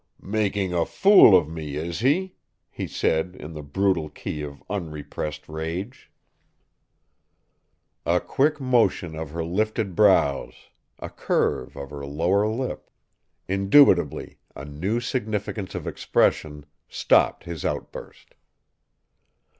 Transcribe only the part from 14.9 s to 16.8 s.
significance of expression